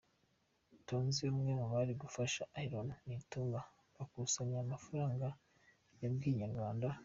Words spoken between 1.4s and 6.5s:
mu bari gufasha Aaron Nitunga bakusanya aya mafaranga yabwiye